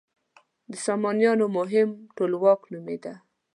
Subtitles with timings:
[0.71, 3.13] د سامانیانو مهم ټولواک نومېده.